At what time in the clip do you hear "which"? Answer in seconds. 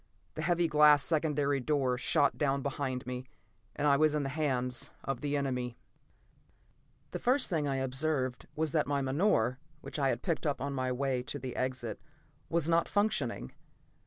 9.81-9.99